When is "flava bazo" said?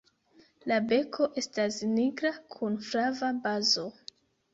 2.87-3.85